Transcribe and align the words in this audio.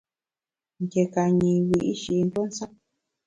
Nké 0.83 1.03
ka 1.13 1.23
nyi 1.37 1.51
wiyi’shi 1.67 2.13
ntuo 2.27 2.43
nsap. 2.49 2.71